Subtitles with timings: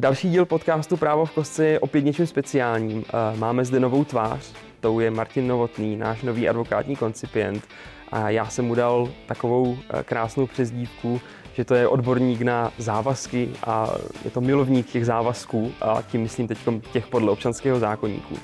[0.00, 3.04] Další díl podcastu Právo v kostce je opět něčím speciálním.
[3.08, 7.64] Eh, máme zde novou tvář, tou je Martin Novotný, náš nový advokátní koncipient.
[8.12, 11.20] A já jsem mu dal takovou eh, krásnou přezdívku,
[11.54, 13.94] že to je odborník na závazky a
[14.24, 16.58] je to milovník těch závazků a tím myslím teď
[16.92, 18.34] těch podle občanského zákonníku.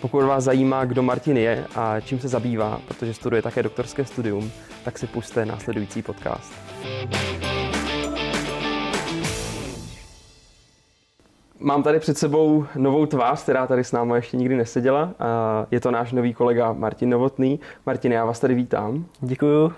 [0.00, 4.50] Pokud vás zajímá, kdo Martin je a čím se zabývá, protože studuje také doktorské studium,
[4.84, 6.52] tak si puste následující podcast.
[11.60, 15.14] Mám tady před sebou novou tvář, která tady s námi ještě nikdy neseděla.
[15.70, 17.60] Je to náš nový kolega Martin Novotný.
[17.86, 19.04] Martin, já vás tady vítám.
[19.20, 19.72] Děkuju.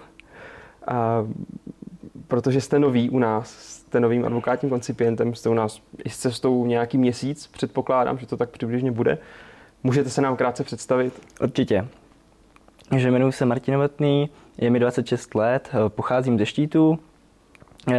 [2.28, 6.66] Protože jste nový u nás, jste novým advokátním koncipientem, jste u nás i s cestou
[6.66, 9.18] nějaký měsíc, předpokládám, že to tak přibližně bude.
[9.82, 11.22] Můžete se nám krátce představit?
[11.40, 11.88] Určitě.
[12.96, 16.98] Že jmenuji se Martin Novotný, je mi 26 let, pocházím ze Štítu,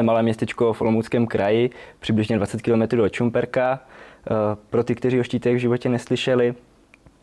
[0.01, 3.79] malé městečko v Olomouckém kraji, přibližně 20 km od Čumperka.
[3.79, 4.31] Eh,
[4.69, 6.53] pro ty, kteří o štítech v životě neslyšeli,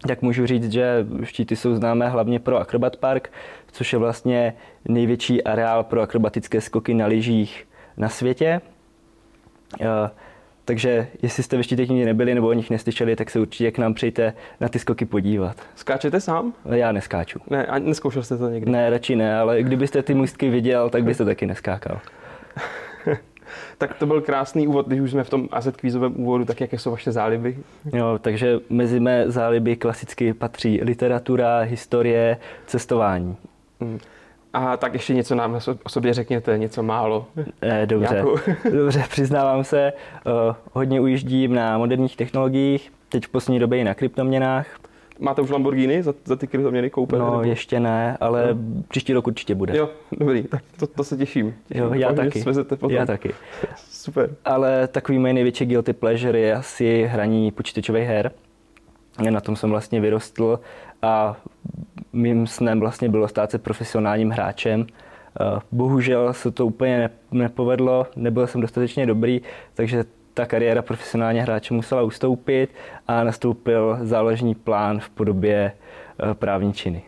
[0.09, 3.33] tak můžu říct, že štíty jsou známé hlavně pro Acrobat Park,
[3.73, 4.55] což je vlastně
[4.89, 8.61] největší areál pro akrobatické skoky na lyžích na světě.
[9.81, 10.11] Eh,
[10.65, 13.79] takže jestli jste ve štítech nikdy nebyli nebo o nich neslyšeli, tak se určitě k
[13.79, 15.57] nám přijďte na ty skoky podívat.
[15.75, 16.53] Skáčete sám?
[16.71, 17.41] Já neskáču.
[17.51, 18.71] Ne, a neskoušel jste to někdy?
[18.71, 22.01] Ne, radši ne, ale kdybyste ty můstky viděl, tak byste taky neskákal.
[23.79, 26.79] tak to byl krásný úvod, když už jsme v tom AZ kvízovém úvodu, tak jaké
[26.79, 27.59] jsou vaše záliby?
[27.93, 33.37] Jo, takže mezi mé záliby klasicky patří literatura, historie, cestování.
[33.81, 33.99] Hmm.
[34.53, 37.27] A tak ještě něco nám o sobě řekněte, něco málo.
[37.63, 38.25] Eh, dobře,
[38.73, 39.93] dobře, přiznávám se,
[40.27, 40.33] uh,
[40.73, 44.67] hodně ujíždím na moderních technologiích, teď v poslední době i na kryptoměnách.
[45.19, 47.25] Máte už Lamborghini za, za ty kryptoměny koupené?
[47.25, 47.43] No, nebo?
[47.43, 48.83] ještě ne, ale no.
[48.89, 49.77] příští rok určitě bude.
[49.77, 51.55] Jo, dobrý, tak to, to se těším.
[51.69, 51.85] těším.
[51.85, 52.45] Jo, já taky.
[52.89, 53.31] Já taky.
[53.77, 54.31] Super.
[54.45, 58.31] Ale takový můj největší guilty pleasure je asi hraní počítačových her.
[59.31, 60.61] Na tom jsem vlastně vyrostl
[61.03, 61.37] a
[62.13, 64.87] mým snem vlastně bylo stát se profesionálním hráčem.
[65.73, 69.41] Bohužel se to úplně nepovedlo, nebyl jsem dostatečně dobrý,
[69.75, 70.05] takže
[70.37, 72.71] ta kariéra profesionálně hráče musela ustoupit
[73.07, 77.03] a nastoupil záložní plán v podobě eh, právní činy.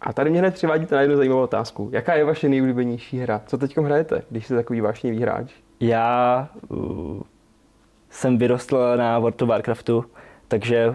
[0.00, 1.88] A tady mě hned přivádíte na jednu zajímavou otázku.
[1.92, 3.42] Jaká je vaše nejoblíbenější hra?
[3.46, 5.52] Co teď hrajete, když jste takový vášnivý hráč?
[5.80, 7.22] Já uh,
[8.10, 10.04] jsem vyrostl na World of Warcraftu,
[10.48, 10.94] takže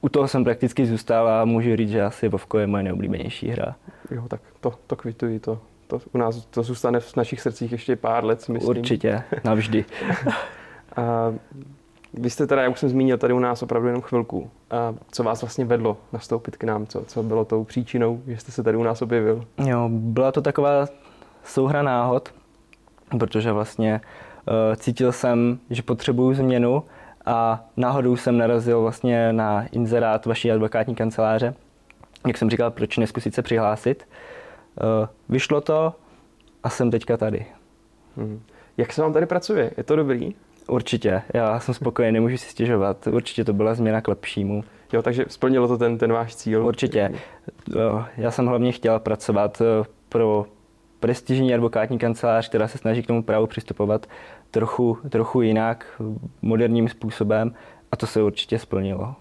[0.00, 3.76] u toho jsem prakticky zůstal a můžu říct, že asi Vovko je moje nejoblíbenější hra.
[4.10, 7.96] Jo, tak to, to kvituji, to, to u nás to zůstane v našich srdcích ještě
[7.96, 8.68] pár let, myslím.
[8.68, 9.84] Určitě, navždy.
[10.98, 11.34] A
[12.14, 14.50] vy jste teda, jak už jsem zmínil, tady u nás opravdu jenom chvilku.
[14.70, 16.86] A co vás vlastně vedlo nastoupit k nám?
[16.86, 19.44] Co, co bylo tou příčinou, že jste se tady u nás objevil?
[19.64, 20.86] Jo, byla to taková
[21.44, 22.34] souhra náhod,
[23.18, 26.84] protože vlastně uh, cítil jsem, že potřebuju změnu
[27.26, 31.54] a náhodou jsem narazil vlastně na inzerát vaší advokátní kanceláře.
[32.26, 34.08] Jak jsem říkal, proč neskusit se přihlásit.
[35.00, 35.94] Uh, vyšlo to
[36.62, 37.46] a jsem teďka tady.
[38.16, 38.40] Hmm.
[38.76, 39.70] Jak se vám tady pracuje?
[39.76, 40.34] Je to dobrý?
[40.68, 43.06] Určitě, já jsem spokojený, nemůžu si stěžovat.
[43.06, 44.64] Určitě to byla změna k lepšímu.
[44.92, 46.66] Jo, takže splnilo to ten, ten váš cíl?
[46.66, 47.12] Určitě.
[48.16, 50.46] Já jsem hlavně chtěl pracovat eh, pro
[51.00, 54.06] prestižní advokátní kancelář, která se snaží k tomu právu přistupovat
[54.50, 56.02] trochu, trochu jinak,
[56.42, 57.54] moderním způsobem
[57.92, 59.14] a to se určitě splnilo.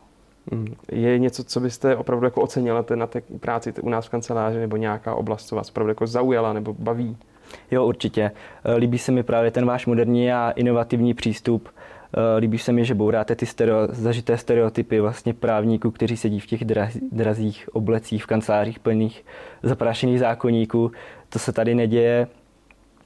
[0.52, 0.76] Hmm.
[0.92, 4.78] Je něco, co byste opravdu jako ocenila na té práci u nás v kanceláři, nebo
[4.78, 7.18] nějaká oblast, co vás opravdu jako zaujala nebo baví?
[7.72, 8.32] Jo, určitě.
[8.66, 11.70] Eh, líbí se mi právě ten váš moderní a inovativní přístup.
[12.14, 16.46] Eh, líbí se mi, že bouráte ty stereo, zažité stereotypy vlastně právníků, kteří sedí v
[16.46, 19.26] těch draz, drazích oblecích, v kancelářích plných
[19.64, 20.92] zaprášených zákonníků.
[21.30, 22.28] To se tady neděje.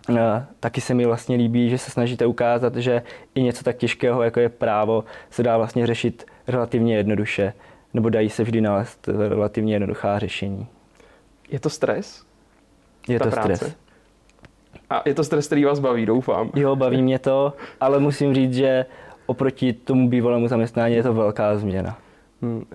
[0.09, 3.01] Eh, taky se mi vlastně líbí, že se snažíte ukázat, že
[3.35, 7.53] i něco tak těžkého, jako je právo, se dá vlastně řešit relativně jednoduše,
[7.93, 10.67] nebo dají se vždy nalézt relativně jednoduchá řešení.
[11.49, 12.23] Je to stres?
[13.07, 13.55] Je to práce?
[13.55, 13.75] stres.
[14.89, 16.49] A je to stres, který vás baví, doufám.
[16.55, 18.85] Jo, baví mě to, ale musím říct, že
[19.25, 21.97] oproti tomu bývalému zaměstnání je to velká změna.
[22.41, 22.65] Hmm,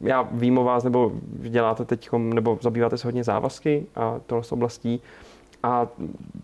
[0.00, 5.00] já vím o vás, nebo děláte teď, nebo zabýváte se hodně závazky a tohle oblastí
[5.62, 5.86] a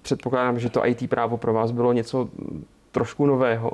[0.02, 2.28] předpokládám, že to IT právo pro vás bylo něco
[2.92, 3.70] trošku nového.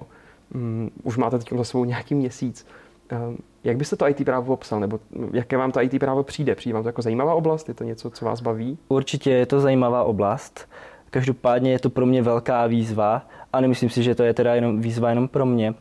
[0.55, 2.67] Hmm, už máte teď za sebou nějaký měsíc.
[3.65, 5.01] Jak byste to IT právo popsal, nebo
[5.33, 6.55] jaké vám to IT právo přijde?
[6.55, 7.69] Přijde vám to jako zajímavá oblast?
[7.69, 8.79] Je to něco, co vás baví?
[8.89, 10.69] Určitě je to zajímavá oblast.
[11.15, 14.81] Každopádně je to pro mě velká výzva a nemyslím si, že to je teda jenom
[14.81, 15.75] výzva jenom pro mě,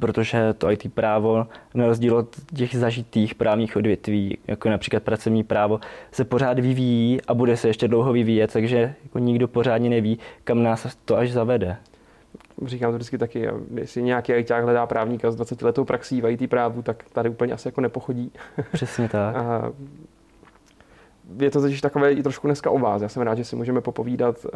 [0.00, 5.80] protože to IT právo, na rozdíl od těch zažitých právních odvětví, jako například pracovní právo,
[6.12, 10.62] se pořád vyvíjí a bude se ještě dlouho vyvíjet, takže jako nikdo pořádně neví, kam
[10.62, 11.76] nás to až zavede.
[12.64, 16.50] říkám to vždycky taky, jestli nějaký ajťák hledá právníka s 20 letou praxí v IT
[16.50, 18.32] právu, tak tady úplně asi jako nepochodí.
[18.72, 19.36] Přesně tak.
[19.36, 19.72] A
[21.40, 23.02] je to totiž takové i trošku dneska o vás.
[23.02, 24.50] Já jsem rád, že si můžeme popovídat uh,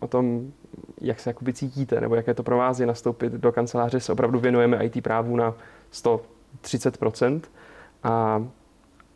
[0.00, 0.52] o tom,
[1.00, 4.00] jak se jakoby cítíte, nebo jaké to pro vás je nastoupit do kanceláře.
[4.00, 5.54] Se opravdu věnujeme IT právu na
[5.92, 7.40] 130%.
[8.02, 8.44] A,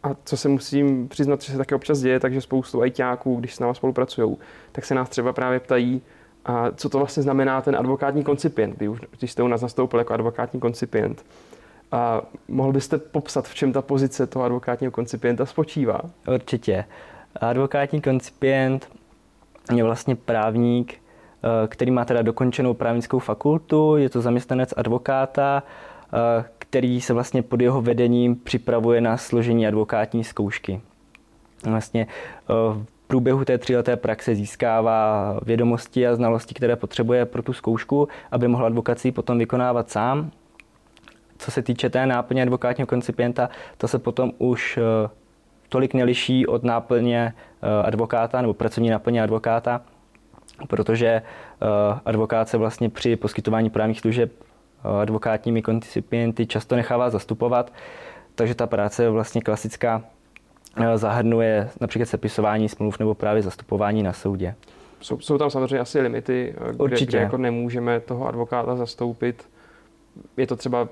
[0.03, 3.61] a co se musím přiznat, že se také občas děje, takže spoustu ITáků, když s
[3.61, 4.37] námi spolupracují,
[4.73, 6.03] tak se nás třeba právě ptají,
[6.45, 8.79] a co to vlastně znamená ten advokátní koncipient,
[9.19, 11.25] když, jste u nás nastoupil jako advokátní koncipient.
[11.93, 16.01] A mohl byste popsat, v čem ta pozice toho advokátního koncipienta spočívá?
[16.27, 16.85] Určitě.
[17.37, 18.89] Advokátní koncipient
[19.75, 25.63] je vlastně právník, eh, který má teda dokončenou právnickou fakultu, je to zaměstnanec advokáta,
[26.13, 30.81] eh, který se vlastně pod jeho vedením připravuje na složení advokátní zkoušky.
[31.65, 37.53] Vlastně eh, v průběhu té tříleté praxe získává vědomosti a znalosti, které potřebuje pro tu
[37.53, 40.31] zkoušku, aby mohl advokací potom vykonávat sám
[41.39, 45.11] co se týče té náplně advokátního koncipienta, to se potom už eh,
[45.69, 49.81] tolik neliší od náplně eh, advokáta nebo pracovní náplně advokáta,
[50.67, 51.23] protože eh,
[52.05, 54.33] advokát se vlastně při poskytování právních služeb
[55.01, 57.73] advokátními koncipienty často nechává zastupovat,
[58.35, 60.03] takže ta práce je vlastně klasická
[60.95, 64.55] zahrnuje například sepisování smluv nebo právě zastupování na soudě.
[65.01, 66.55] Jsou, jsou tam samozřejmě asi limity,
[66.87, 69.49] kde, kde jako nemůžeme toho advokáta zastoupit
[70.37, 70.89] je to třeba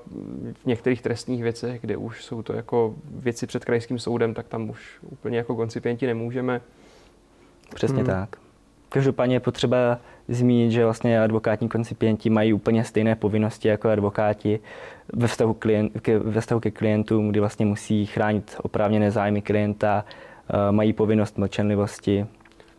[0.63, 4.69] v některých trestních věcech, kde už jsou to jako věci před krajským soudem, tak tam
[4.69, 6.61] už úplně jako koncipienti nemůžeme.
[7.75, 8.05] Přesně hmm.
[8.05, 8.35] tak.
[8.89, 14.59] Každopádně je potřeba zmínit, že vlastně advokátní koncipienti mají úplně stejné povinnosti jako advokáti
[15.13, 20.05] ve vztahu, klient, ke, ve vztahu ke klientům, kdy vlastně musí chránit oprávněné zájmy klienta,
[20.49, 22.25] eh, mají povinnost mlčenlivosti,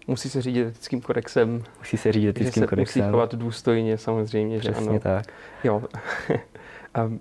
[0.09, 1.65] musí se řídit etickým kodexem.
[1.79, 3.03] Musí se řídit etickým se kodexem.
[3.03, 4.59] Musí chovat důstojně samozřejmě.
[4.59, 5.01] Přesně že ano.
[5.01, 5.27] tak.
[5.65, 5.83] Jo.
[7.07, 7.21] um,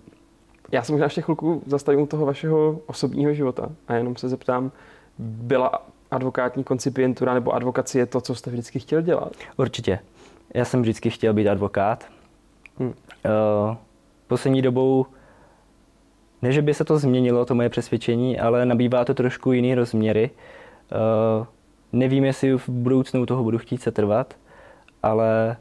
[0.72, 4.72] já se možná ještě chvilku zastavím u toho vašeho osobního života a jenom se zeptám,
[5.20, 9.34] byla advokátní koncipientura nebo advokacie to, co jste vždycky chtěl dělat?
[9.58, 10.00] Určitě.
[10.54, 12.06] Já jsem vždycky chtěl být advokát.
[12.80, 12.90] Hmm.
[12.90, 13.76] Uh,
[14.28, 15.06] poslední dobou
[16.42, 20.30] ne, že by se to změnilo, to moje přesvědčení, ale nabývá to trošku jiný rozměry.
[21.40, 21.48] Uh,
[21.94, 24.34] Nevím, jestli v budoucnu toho budu chtít se trvat,
[25.04, 25.58] ale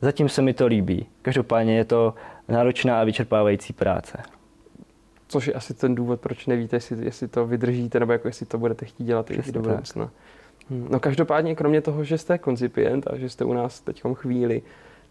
[0.00, 1.06] zatím se mi to líbí.
[1.22, 2.14] Každopádně je to
[2.48, 4.18] náročná a vyčerpávající práce.
[5.28, 8.58] Což je asi ten důvod, proč nevíte, jestli, jestli to vydržíte, nebo jako jestli to
[8.58, 10.10] budete chtít dělat Přesně i do budoucna.
[10.70, 10.88] Hmm.
[10.90, 14.62] No každopádně, kromě toho, že jste koncipient a že jste u nás teď chvíli,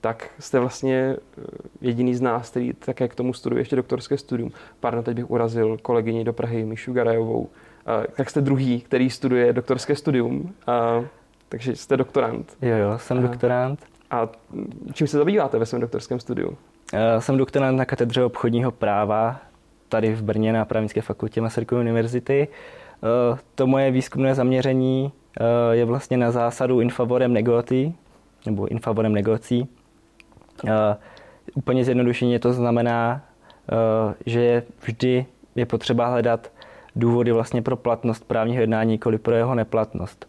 [0.01, 1.41] tak jste vlastně eh,
[1.81, 4.51] jediný z nás, který také k tomu studuje ještě doktorské studium.
[4.79, 7.49] Pardon, teď bych urazil kolegyni do Prahy, Míšu Garajovou,
[8.17, 11.03] tak jste druhý, který studuje doktorské studium, a,
[11.49, 12.57] takže jste doktorant.
[12.61, 13.79] Jo, jo, jsem a, doktorant.
[14.11, 14.27] A
[14.93, 16.57] čím se zabýváte ve svém doktorském studiu?
[17.19, 19.39] Jsem doktorant na katedře obchodního práva
[19.89, 22.47] tady v Brně na právnické fakultě Masarykovy univerzity.
[23.55, 25.11] To moje výzkumné zaměření
[25.71, 27.93] je vlastně na zásadu infavorem negoti,
[28.45, 29.67] nebo infavorem negocí.
[31.55, 33.21] Úplně zjednodušeně to znamená,
[34.25, 36.51] že vždy je potřeba hledat
[36.99, 40.25] důvody vlastně pro platnost právního jednání, nikoli pro jeho neplatnost.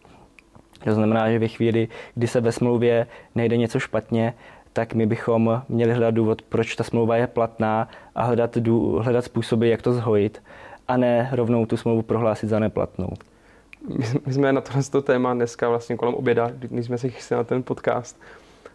[0.85, 4.35] To znamená, že ve chvíli, kdy se ve smlouvě nejde něco špatně,
[4.73, 9.25] tak my bychom měli hledat důvod, proč ta smlouva je platná a hledat, dů, hledat
[9.25, 10.43] způsoby, jak to zhojit,
[10.89, 13.09] a ne rovnou tu smlouvu prohlásit za neplatnou.
[14.27, 17.63] My jsme na tohle téma dneska vlastně kolem oběda, když jsme si chystali na ten
[17.63, 18.21] podcast,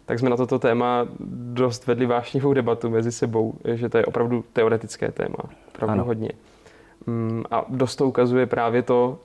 [0.06, 1.08] tak jsme na toto téma
[1.52, 5.36] dost vedli vášnivou debatu mezi sebou, že to je opravdu teoretické téma,
[5.68, 6.04] opravdu ano.
[6.04, 6.30] hodně.
[7.06, 9.18] Mm, a dost to ukazuje právě to,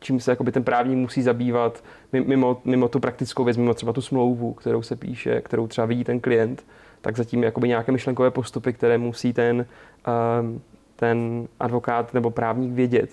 [0.00, 4.00] čím se jakoby ten právník musí zabývat mimo, mimo tu praktickou věc, mimo třeba tu
[4.00, 6.64] smlouvu, kterou se píše, kterou třeba vidí ten klient,
[7.00, 9.66] tak zatím jakoby nějaké myšlenkové postupy, které musí ten,
[10.06, 10.60] ehm,
[10.96, 13.10] ten advokát nebo právník vědět.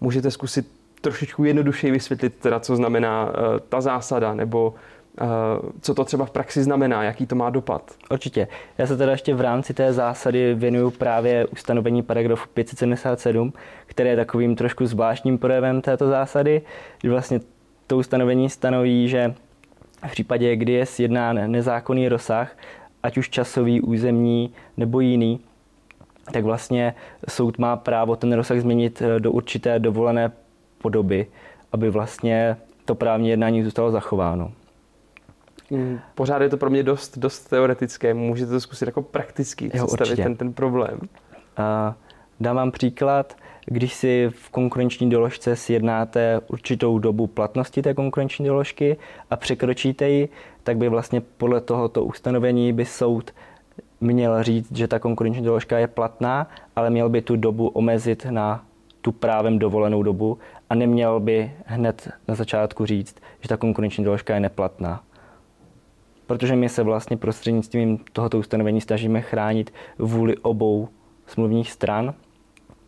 [0.00, 0.66] Můžete zkusit
[1.00, 4.74] trošičku jednodušeji vysvětlit, teda, co znamená eh, ta zásada, nebo
[5.80, 7.94] co to třeba v praxi znamená, jaký to má dopad.
[8.10, 8.48] Určitě.
[8.78, 13.52] Já se teda ještě v rámci té zásady věnuju právě ustanovení paragrafu 577,
[13.86, 16.62] které je takovým trošku zvláštním projevem této zásady,
[17.00, 17.40] kdy vlastně
[17.86, 19.34] to ustanovení stanoví, že
[20.06, 22.56] v případě, kdy je sjednán nezákonný rozsah,
[23.02, 25.40] ať už časový, územní nebo jiný,
[26.32, 26.94] tak vlastně
[27.28, 30.32] soud má právo ten rozsah změnit eh, do určité dovolené
[30.78, 31.26] podoby,
[31.72, 34.52] aby vlastně to právní jednání zůstalo zachováno.
[35.70, 38.14] Mm, pořád je to pro mě dost, dost teoretické.
[38.14, 40.98] Můžete to zkusit jako prakticky jo, představit ten, ten problém.
[41.00, 41.94] Uh,
[42.40, 43.36] dám vám příklad.
[43.66, 48.96] když si v konkurenční doložce sjednáte určitou dobu platnosti té konkurenční doložky
[49.30, 50.28] a překročíte ji,
[50.62, 53.30] tak by vlastně podle tohoto ustanovení by soud
[54.00, 58.64] měl říct, že ta konkurenční doložka je platná, ale měl by tu dobu omezit na
[59.00, 60.38] tu právem dovolenou dobu
[60.70, 65.02] a neměl by hned na začátku říct, že ta konkurenční doložka je neplatná.
[66.26, 70.88] Protože my se vlastně prostřednictvím tohoto ustanovení snažíme chránit vůli obou
[71.26, 72.14] smluvních stran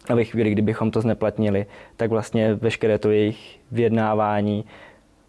[0.08, 1.66] a ve chvíli, kdybychom to zneplatnili,
[1.96, 4.64] tak vlastně veškeré to jejich vyjednávání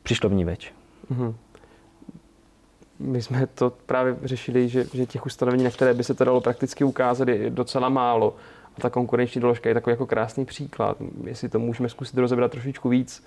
[0.04, 0.72] přišlo v ní več.
[1.12, 1.34] Mm-hmm.
[3.00, 6.42] My jsme to právě řešili, že, že těch ustanovení, na které by se to dalo
[6.42, 8.36] prakticky ukázat, je docela málo.
[8.78, 10.98] A ta konkurenční doložka je takový jako krásný příklad.
[11.24, 13.24] Jestli to můžeme zkusit rozebrat trošičku víc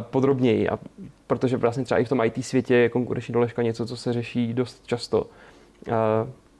[0.00, 0.68] podrobněji.
[0.68, 0.78] A
[1.26, 4.54] protože vlastně třeba i v tom IT světě je konkurenční doložka něco, co se řeší
[4.54, 5.26] dost často.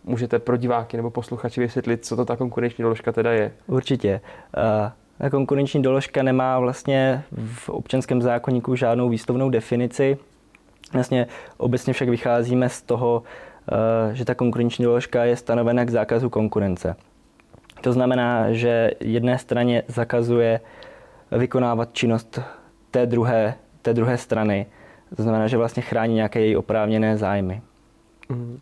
[0.05, 3.53] Můžete pro diváky nebo posluchači vysvětlit, co to ta konkurenční doložka teda je?
[3.67, 4.21] Určitě.
[5.19, 10.19] Ta konkurenční doložka nemá vlastně v občanském zákonníku žádnou výslovnou definici.
[10.93, 13.23] Vlastně obecně však vycházíme z toho,
[14.13, 16.97] že ta konkurenční doložka je stanovena k zákazu konkurence.
[17.81, 20.61] To znamená, že jedné straně zakazuje
[21.33, 22.41] vykonávat činnost
[22.95, 24.67] té druhé, té druhé strany.
[25.17, 27.63] To znamená, že vlastně chrání nějaké její oprávněné zájmy.
[28.29, 28.61] Mm.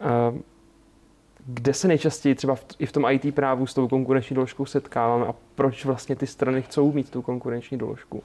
[0.00, 0.38] Uh,
[1.46, 5.26] kde se nejčastěji třeba v, i v tom IT právu s tou konkurenční doložkou setkáváme
[5.26, 8.22] a proč vlastně ty strany chcou mít tu konkurenční doložku?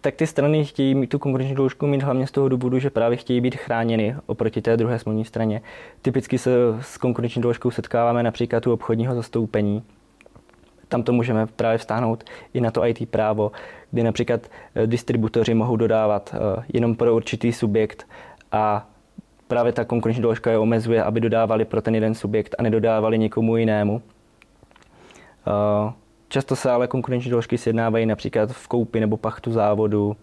[0.00, 3.16] tak ty strany chtějí mít tu konkurenční doložku mít hlavně z toho důvodu, že právě
[3.16, 5.62] chtějí být chráněny oproti té druhé smluvní straně.
[6.02, 6.50] Typicky se
[6.80, 9.82] s konkurenční doložkou setkáváme například u obchodního zastoupení.
[10.88, 12.24] Tam to můžeme právě vztáhnout
[12.54, 13.52] i na to IT právo,
[13.90, 14.40] kdy například
[14.74, 18.06] eh, distributoři mohou dodávat eh, jenom pro určitý subjekt
[18.52, 18.88] a
[19.48, 23.56] právě ta konkurenční doložka je omezuje, aby dodávali pro ten jeden subjekt a nedodávali někomu
[23.56, 24.02] jinému.
[25.46, 25.92] Eh,
[26.28, 30.16] Často se ale konkurenční doložky sjednávají například v koupi nebo pachtu závodu.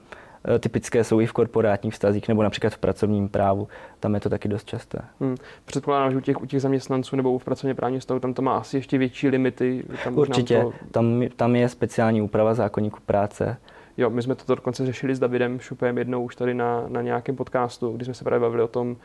[0.56, 3.68] E, typické jsou i v korporátních vztazích nebo například v pracovním právu.
[4.00, 5.00] Tam je to taky dost časté.
[5.20, 5.36] Hmm.
[5.66, 8.58] Předpokládám, že u těch, u těch zaměstnanců nebo v pracovně právním vztahu tam to má
[8.58, 9.84] asi ještě větší limity.
[10.04, 10.74] Tam Určitě, to...
[10.92, 13.58] tam, tam je speciální úprava zákonníku práce.
[13.98, 17.36] Jo, my jsme to dokonce řešili s Davidem Šupem jednou už tady na, na nějakém
[17.36, 18.96] podcastu, kdy jsme se právě bavili o tom,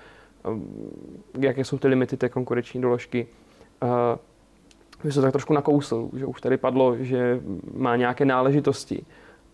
[0.49, 0.90] um,
[1.38, 3.26] jaké jsou ty limity té konkurenční doložky.
[3.83, 3.88] Uh,
[5.04, 7.40] by se tak trošku nakousl, že už tady padlo, že
[7.75, 9.04] má nějaké náležitosti.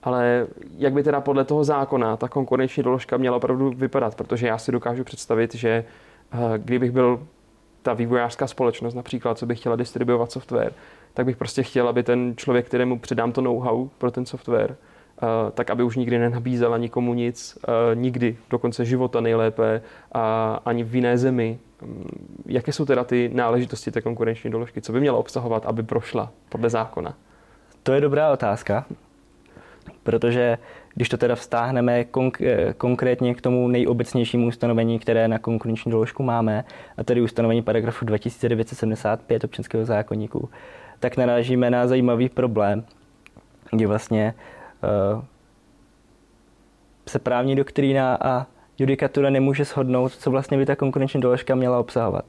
[0.04, 0.46] Ale
[0.78, 4.14] jak by teda podle toho zákona ta konkurenční doložka měla opravdu vypadat?
[4.14, 5.84] Protože já si dokážu představit, že
[6.32, 7.26] eh, kdybych byl
[7.82, 10.72] ta vývojářská společnost například, co bych chtěla distribuovat software,
[11.14, 15.26] tak bych prostě chtěl, aby ten člověk, kterému předám to know-how pro ten software, eh,
[15.54, 19.82] tak aby už nikdy nenabízela nikomu nic, eh, nikdy, do konce života nejlépe,
[20.12, 21.58] a ani v jiné zemi,
[22.46, 24.80] Jaké jsou teda ty náležitosti té konkurenční doložky?
[24.80, 27.14] Co by měla obsahovat, aby prošla podle zákona?
[27.82, 28.84] To je dobrá otázka,
[30.04, 30.58] protože
[30.94, 36.64] když to teda vztáhneme konk- konkrétně k tomu nejobecnějšímu ustanovení, které na konkurenční doložku máme,
[36.96, 40.48] a tedy ustanovení paragrafu 2975 občanského zákonníku,
[41.00, 42.84] tak narážíme na zajímavý problém,
[43.70, 44.34] kdy vlastně
[45.14, 45.24] uh,
[47.08, 48.46] se právní doktrína a
[48.78, 52.24] judikatura nemůže shodnout, co vlastně by ta konkurenční doložka měla obsahovat.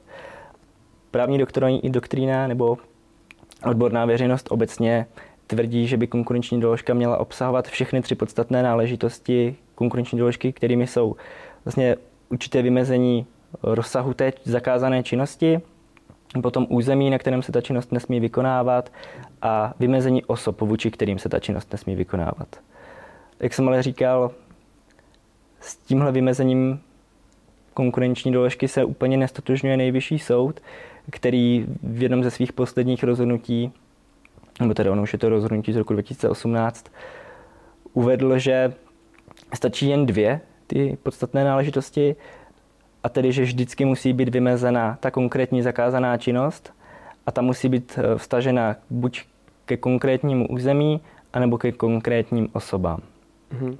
[1.10, 1.38] Právní
[1.82, 2.78] doktrína nebo
[3.64, 5.06] odborná veřejnost obecně
[5.46, 11.16] tvrdí, že by konkurenční doložka měla obsahovat všechny tři podstatné náležitosti konkurenční doložky, kterými jsou
[11.64, 11.96] vlastně
[12.28, 13.26] určité vymezení
[13.62, 15.60] rozsahu té zakázané činnosti,
[16.42, 18.92] potom území, na kterém se ta činnost nesmí vykonávat
[19.42, 22.48] a vymezení osob, vůči kterým se ta činnost nesmí vykonávat.
[23.40, 24.30] Jak jsem ale říkal,
[25.60, 26.80] s tímhle vymezením
[27.74, 30.60] konkurenční doložky se úplně nestotožňuje nejvyšší soud,
[31.10, 33.72] který v jednom ze svých posledních rozhodnutí,
[34.60, 36.86] nebo teda ono už je to rozhodnutí z roku 2018,
[37.92, 38.72] uvedl, že
[39.54, 42.16] stačí jen dvě ty podstatné náležitosti,
[43.06, 46.72] a tedy, že vždycky musí být vymezena ta konkrétní zakázaná činnost
[47.26, 49.22] a ta musí být eh, vstažena buď
[49.64, 51.00] ke konkrétnímu území,
[51.32, 53.00] anebo ke konkrétním osobám.
[53.52, 53.78] Mm-hmm.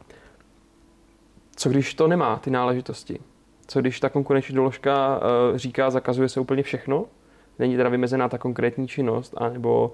[1.56, 3.18] Co když to nemá, ty náležitosti?
[3.66, 7.04] Co když ta konkurenční doložka uh, říká, zakazuje se úplně všechno?
[7.58, 9.92] Není teda vymezená ta konkrétní činnost, anebo,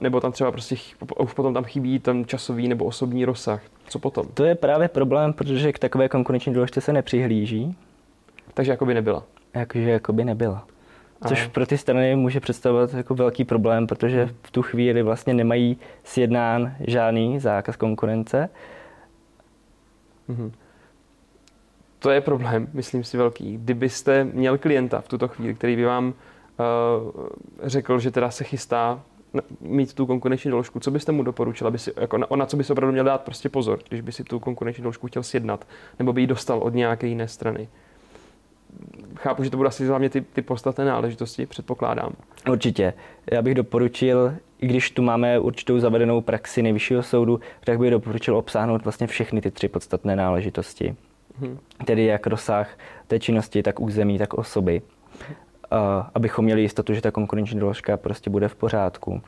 [0.00, 0.76] nebo tam třeba prostě
[1.18, 3.62] už potom tam chybí ten časový nebo osobní rozsah.
[3.88, 4.26] Co potom?
[4.34, 7.76] To je právě problém, protože k takové konkurenční doložce se nepřihlíží.
[8.54, 9.22] Takže jako by nebyla.
[9.54, 10.66] Jakože jako by nebyla.
[11.26, 11.50] Což Aha.
[11.52, 16.74] pro ty strany může představovat jako velký problém, protože v tu chvíli vlastně nemají sjednán
[16.80, 18.48] žádný zákaz konkurence.
[20.28, 20.50] Mm-hmm
[21.98, 23.56] to je problém, myslím si, velký.
[23.56, 27.26] Kdybyste měl klienta v tuto chvíli, který by vám uh,
[27.62, 29.00] řekl, že teda se chystá
[29.60, 32.64] mít tu konkurenční doložku, co byste mu doporučil, aby si, jako na, na co by
[32.64, 35.66] se opravdu měl dát prostě pozor, když by si tu konkurenční doložku chtěl sjednat,
[35.98, 37.68] nebo by ji dostal od nějaké jiné strany?
[39.16, 42.12] Chápu, že to budou asi hlavně ty, ty podstatné náležitosti, předpokládám.
[42.50, 42.94] Určitě.
[43.32, 48.36] Já bych doporučil, i když tu máme určitou zavedenou praxi nejvyššího soudu, tak bych doporučil
[48.36, 50.96] obsáhnout vlastně všechny ty tři podstatné náležitosti.
[51.40, 51.58] Hmm.
[51.84, 54.82] Tedy jak rozsah té činnosti, tak území, tak osoby.
[56.14, 59.22] Abychom měli jistotu, že ta konkurenční doložka prostě bude v pořádku.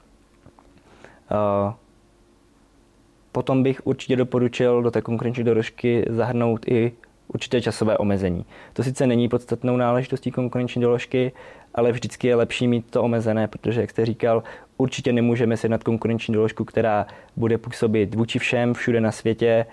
[3.32, 6.92] Potom bych určitě doporučil do té konkurenční doložky zahrnout i
[7.28, 8.44] určité časové omezení.
[8.72, 11.32] To sice není podstatnou náležitostí konkurenční doložky,
[11.74, 14.42] ale vždycky je lepší mít to omezené, protože, jak jste říkal,
[14.76, 17.06] určitě nemůžeme sjednat konkurenční doložku, která
[17.36, 19.66] bude působit vůči všem všude na světě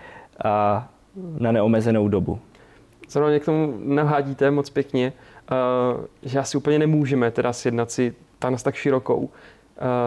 [0.44, 0.88] a
[1.40, 2.40] na neomezenou dobu.
[3.10, 5.14] Zrovna k tomu nahádíte moc pěkně,
[6.24, 9.30] že asi úplně nemůžeme teda sjednat si ta tak širokou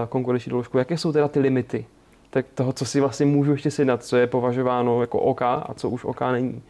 [0.08, 0.78] konkurenční doložku.
[0.78, 1.86] Jaké jsou teda ty limity
[2.30, 5.88] tak toho, co si vlastně můžu ještě sjednat, co je považováno jako OK a co
[5.88, 6.62] už OK není?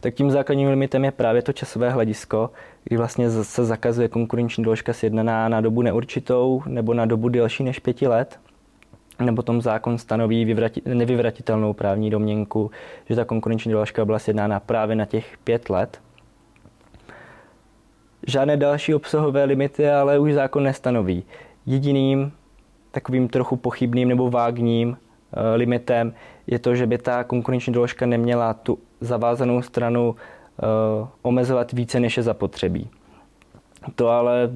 [0.00, 2.50] tak tím základním limitem je právě to časové hledisko,
[2.84, 7.78] kdy vlastně se zakazuje konkurenční doložka sjednaná na dobu neurčitou nebo na dobu delší než
[7.78, 8.40] pěti let.
[9.20, 12.70] Nebo tom zákon stanoví vyvrati, nevyvratitelnou právní domněnku,
[13.08, 16.00] že ta konkurenční doložka byla sjednána právě na těch pět let.
[18.26, 21.24] Žádné další obsahové limity ale už zákon nestanoví.
[21.66, 22.32] Jediným
[22.90, 26.14] takovým trochu pochybným nebo vágním eh, limitem
[26.46, 32.16] je to, že by ta konkurenční doložka neměla tu zavázanou stranu uh, omezovat více, než
[32.16, 32.90] je zapotřebí.
[33.94, 34.50] To ale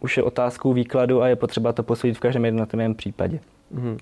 [0.00, 3.40] už je otázkou výkladu a je potřeba to posoudit v každém jednotlivém případě.
[3.74, 3.98] Mm-hmm.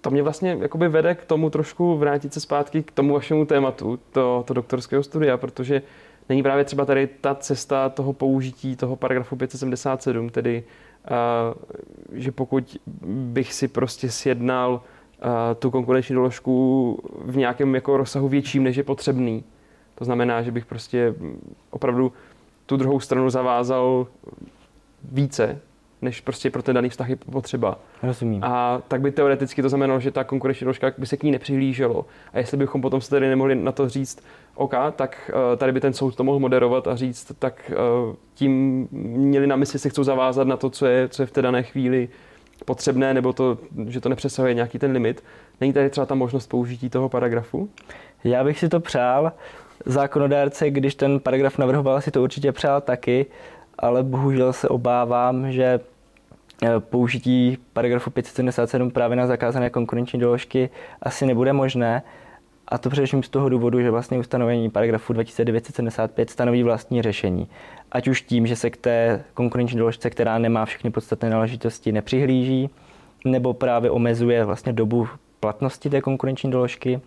[0.00, 3.98] To mě vlastně jakoby vede k tomu trošku vrátit se zpátky k tomu vašemu tématu,
[4.12, 5.82] to, to doktorského studia, protože
[6.28, 10.64] není právě třeba tady ta cesta toho použití toho paragrafu 577, tedy
[11.10, 14.82] uh, že pokud bych si prostě sjednal
[15.58, 19.44] tu konkurenční doložku v nějakém jako rozsahu větším, než je potřebný.
[19.94, 21.14] To znamená, že bych prostě
[21.70, 22.12] opravdu
[22.66, 24.06] tu druhou stranu zavázal
[25.12, 25.60] více,
[26.06, 27.78] než prostě pro ten daný vztah je potřeba.
[28.02, 28.44] Rozumím.
[28.44, 32.06] A tak by teoreticky to znamenalo, že ta konkurenční doložka by se k ní nepřihlíželo.
[32.32, 35.80] A jestli bychom potom se tady nemohli na to říct, OK, tak uh, tady by
[35.80, 37.72] ten soud to mohl moderovat a říct, tak
[38.08, 41.30] uh, tím měli na mysli, se chcou zavázat na to, co je, co je v
[41.30, 42.08] té dané chvíli
[42.64, 45.24] potřebné, nebo to, že to nepřesahuje nějaký ten limit.
[45.60, 47.68] Není tady třeba ta možnost použití toho paragrafu?
[48.24, 49.32] Já bych si to přál.
[49.86, 53.26] Zákonodárce, když ten paragraf navrhoval, si to určitě přál taky,
[53.78, 55.80] ale bohužel se obávám, že eh,
[56.78, 60.70] použití paragrafu 577 právě na zakázané konkurenční doložky
[61.02, 62.02] asi nebude možné.
[62.68, 67.48] A to především z toho důvodu, že vlastně ustanovení paragrafu 2975 stanoví vlastní řešení
[67.92, 72.70] ať už tím, že se k té konkurenční doložce, která nemá všechny podstatné náležitosti, nepřihlíží,
[73.24, 75.08] nebo právě omezuje vlastně dobu
[75.40, 77.00] platnosti té konkurenční doložky,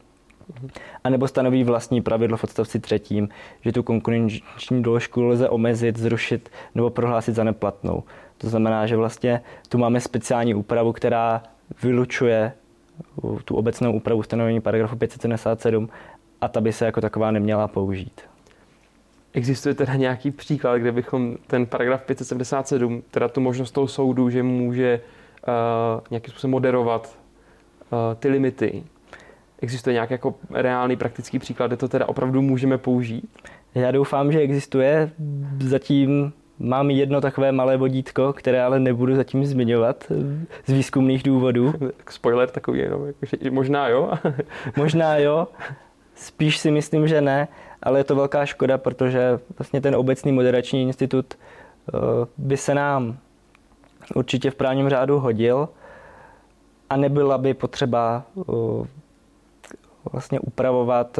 [1.03, 3.29] a nebo stanoví vlastní pravidlo v odstavci třetím,
[3.61, 8.03] že tu konkurenční doložku lze omezit, zrušit nebo prohlásit za neplatnou.
[8.41, 11.43] To znamená, že vlastně tu máme speciální úpravu, která
[11.83, 12.53] vylučuje
[13.45, 15.89] tu obecnou úpravu stanovení paragrafu 577
[16.41, 18.21] a ta by se jako taková neměla použít.
[19.33, 24.43] Existuje teda nějaký příklad, kde bychom ten paragraf 577, teda tu možnost toho soudu, že
[24.43, 25.01] může
[25.47, 27.19] uh, nějakým způsobem moderovat
[27.91, 28.83] uh, ty limity.
[29.61, 33.29] Existuje nějaký jako reálný praktický příklad, kde to teda opravdu můžeme použít?
[33.75, 35.11] Já doufám, že existuje.
[35.59, 41.73] Zatím mám jedno takové malé vodítko, které ale nebudu zatím zmiňovat eh, z výzkumných důvodů.
[42.09, 44.11] Spoiler takový, no, jako, možná jo.
[44.77, 45.47] možná jo.
[46.15, 47.47] Spíš si myslím, že ne
[47.83, 51.97] ale je to velká škoda, protože vlastně ten obecný moderační institut eh,
[52.37, 53.17] by se nám
[54.15, 55.69] určitě v právním řádu hodil
[56.89, 58.87] a nebyla by potřeba eh,
[60.11, 61.19] vlastně upravovat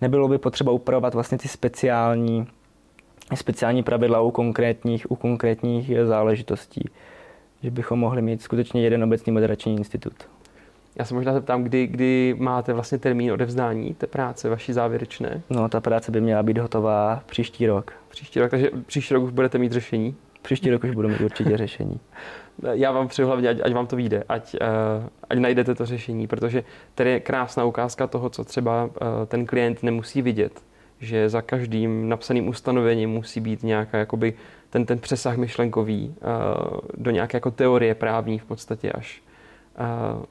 [0.00, 2.46] nebylo by potřeba upravovat vlastně ty speciální,
[3.34, 6.88] speciální pravidla u konkrétních, u konkrétních záležitostí.
[7.62, 10.14] Že bychom mohli mít skutečně jeden obecný moderační institut.
[10.96, 15.42] Já se možná zeptám, kdy, kdy máte vlastně termín odevzdání té práce, vaší závěrečné?
[15.50, 17.92] No, ta práce by měla být hotová příští rok.
[18.08, 20.14] Příští rok, takže příští rok už budete mít řešení?
[20.42, 22.00] Příští rok už budu mít určitě řešení.
[22.72, 26.26] Já vám přeju hlavně, ať, ať vám to vyjde, ať, uh, ať najdete to řešení,
[26.26, 28.90] protože tady je krásná ukázka toho, co třeba uh,
[29.26, 30.62] ten klient nemusí vidět,
[31.04, 34.34] že za každým napsaným ustanovením musí být nějaká jakoby
[34.70, 39.22] ten, ten přesah myšlenkový uh, do nějaké jako teorie právní v podstatě až.
[40.16, 40.24] Uh,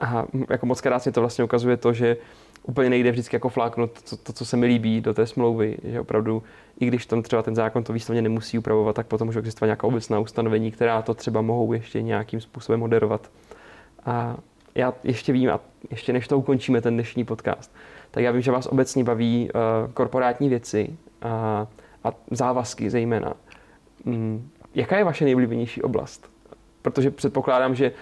[0.00, 2.16] a jako moc krásně to vlastně ukazuje to, že
[2.62, 6.00] úplně nejde vždycky jako fláknout to, to, co se mi líbí do té smlouvy, že
[6.00, 6.42] opravdu,
[6.80, 9.86] i když tam třeba ten zákon to výslovně nemusí upravovat, tak potom může existovat nějaká
[9.86, 13.30] obecná ustanovení, která to třeba mohou ještě nějakým způsobem moderovat.
[14.04, 14.36] A
[14.74, 17.74] já ještě vím, a ještě než to ukončíme, ten dnešní podcast,
[18.12, 21.66] tak já vím, že vás obecně baví uh, korporátní věci a,
[22.04, 23.34] a závazky zejména.
[24.04, 26.30] Mm, jaká je vaše nejoblíbenější oblast?
[26.82, 27.92] Protože předpokládám, že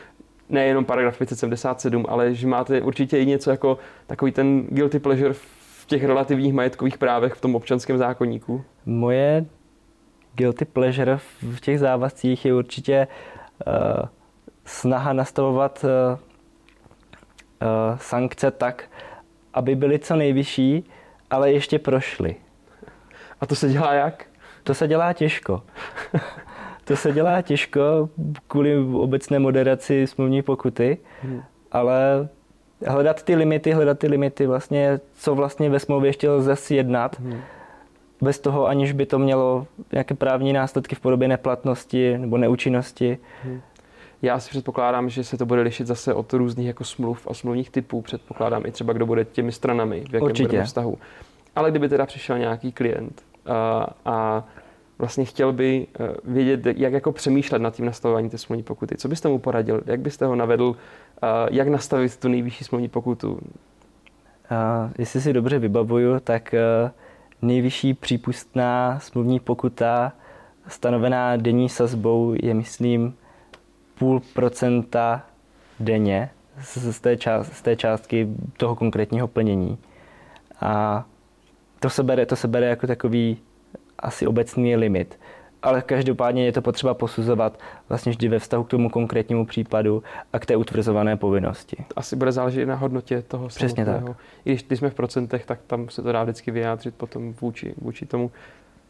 [0.48, 5.86] nejenom paragraf 577, ale že máte určitě i něco jako takový ten guilty pleasure v
[5.86, 8.64] těch relativních majetkových právech v tom občanském zákonníku.
[8.86, 9.46] Moje
[10.34, 11.18] guilty pleasure
[11.52, 13.06] v těch závazcích je určitě
[13.66, 13.72] uh,
[14.64, 18.84] snaha nastavovat uh, uh, sankce tak,
[19.54, 20.84] aby byly co nejvyšší,
[21.30, 22.36] ale ještě prošly.
[23.40, 24.24] A to se dělá jak?
[24.62, 25.62] To se dělá těžko.
[26.84, 28.08] to se dělá těžko
[28.48, 31.42] kvůli obecné moderaci smluvní pokuty, hmm.
[31.72, 32.28] ale
[32.86, 37.40] hledat ty limity, hledat ty limity vlastně, co vlastně ve smlouvě ještě lze sjednat, hmm.
[38.20, 43.18] bez toho, aniž by to mělo nějaké právní následky v podobě neplatnosti nebo neúčinnosti.
[43.44, 43.60] Hmm.
[44.22, 47.70] Já si předpokládám, že se to bude lišit zase od různých jako smluv a smluvních
[47.70, 48.02] typů.
[48.02, 50.48] Předpokládám i třeba, kdo bude těmi stranami, v jakém Určitě.
[50.48, 50.98] bude vztahu.
[51.56, 54.44] Ale kdyby teda přišel nějaký klient a, a
[54.98, 58.96] vlastně chtěl by eh, vědět, jak jako přemýšlet nad tím nastavováním té smluvní pokuty.
[58.96, 59.82] Co byste mu poradil?
[59.86, 60.76] Jak byste ho navedl?
[61.22, 63.40] Eh, jak nastavit tu nejvyšší smluvní pokutu?
[64.50, 66.54] Uh, jestli si dobře vybavuju, tak
[66.84, 66.90] uh,
[67.42, 70.12] nejvyšší přípustná smluvní pokuta
[70.68, 73.14] stanovená denní sazbou je, myslím,
[74.00, 75.22] půl procenta
[75.80, 76.30] denně
[76.62, 79.78] z té, část, z té částky toho konkrétního plnění.
[80.60, 81.04] A
[81.80, 83.38] to se bere, to se bere jako takový
[83.98, 85.18] asi obecný limit.
[85.62, 87.58] Ale každopádně je to potřeba posuzovat
[87.88, 91.76] vlastně vždy ve vztahu k tomu konkrétnímu případu a k té utvrzované povinnosti.
[91.96, 94.14] Asi bude záležet na hodnotě toho Přesně samotného.
[94.14, 94.16] tak.
[94.44, 97.74] I když, když jsme v procentech, tak tam se to dá vždycky vyjádřit potom vůči,
[97.78, 98.30] vůči tomu.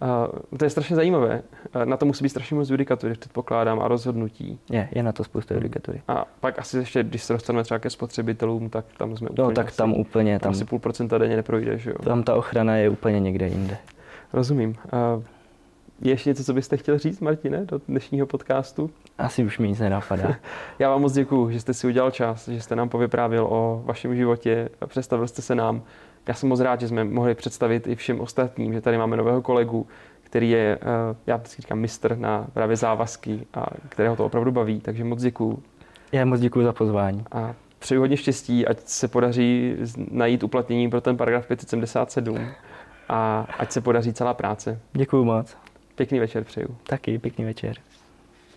[0.03, 1.43] Uh, to je strašně zajímavé.
[1.77, 4.59] Uh, na to musí být strašně moc judikatury, předpokládám, a rozhodnutí.
[4.71, 6.03] Je, je na to spousta judikatury.
[6.09, 9.49] A pak asi ještě, když se dostaneme třeba ke spotřebitelům, tak tam jsme no, úplně...
[9.49, 10.39] No, tak asi, tam úplně...
[10.39, 11.97] Tam, asi půl procenta denně neprojde, že jo?
[12.05, 13.77] Tam ta ochrana je úplně někde jinde.
[14.33, 14.75] Rozumím.
[15.17, 15.23] Uh,
[16.03, 18.91] je ještě něco, co byste chtěl říct, Martine, do dnešního podcastu?
[19.19, 20.37] Asi už mi nic nenapadá.
[20.79, 24.17] Já vám moc děkuji, že jste si udělal čas, že jste nám povyprávil o vašem
[24.17, 25.83] životě, představil jste se nám.
[26.31, 29.43] Já jsem moc rád, že jsme mohli představit i všem ostatním, že tady máme nového
[29.43, 29.87] kolegu,
[30.23, 34.81] který je, eh, já vždycky říkám, mistr na právě závazky a kterého to opravdu baví,
[34.81, 35.63] takže moc děkuji.
[36.13, 37.25] Já moc děkuji za pozvání.
[37.33, 39.77] A přeji hodně štěstí, ať se podaří
[40.11, 42.39] najít uplatnění pro ten paragraf 577
[43.09, 44.81] a ať se podaří celá práce.
[44.93, 45.57] Děkuji moc.
[45.95, 46.77] Pěkný večer přeju.
[46.87, 47.77] Taky pěkný večer.